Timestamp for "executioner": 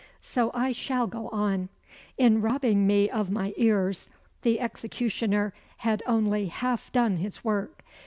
4.59-5.53